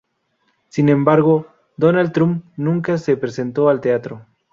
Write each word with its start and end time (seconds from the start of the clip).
Sin 0.69 0.89
embargo 0.89 1.45
Donald 1.77 2.11
Trump 2.11 2.43
nunca 2.57 2.97
se 2.97 3.17
presentó 3.17 3.69
al 3.69 3.81
teatro. 3.81 4.25